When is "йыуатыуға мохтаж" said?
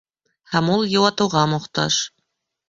0.93-2.01